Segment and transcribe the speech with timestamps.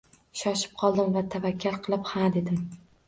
[0.39, 2.65] Shoshib qoldim va tavakkal qilib Ha, dedim